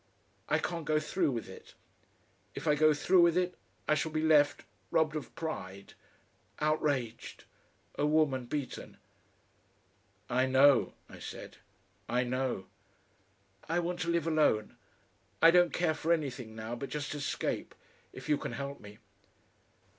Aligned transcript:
I 0.49 0.57
can't 0.57 0.83
go 0.85 0.99
through 0.99 1.29
with 1.29 1.47
it. 1.47 1.75
If 2.55 2.67
I 2.67 2.73
go 2.73 2.91
through 2.91 3.21
with 3.21 3.37
it, 3.37 3.53
I 3.87 3.93
shall 3.93 4.11
be 4.11 4.23
left 4.23 4.63
robbed 4.89 5.15
of 5.15 5.35
pride 5.35 5.93
outraged 6.59 7.43
a 7.93 8.07
woman 8.07 8.47
beaten...." 8.47 8.97
"I 10.27 10.47
know," 10.47 10.93
I 11.07 11.19
said, 11.19 11.57
"I 12.09 12.23
know." 12.23 12.65
"I 13.69 13.77
want 13.77 13.99
to 13.99 14.09
live 14.09 14.25
alone.... 14.25 14.75
I 15.39 15.51
don't 15.51 15.71
care 15.71 15.93
for 15.93 16.11
anything 16.11 16.55
now 16.55 16.75
but 16.75 16.89
just 16.89 17.13
escape. 17.13 17.75
If 18.11 18.27
you 18.27 18.39
can 18.39 18.53
help 18.53 18.79
me...." 18.79 18.97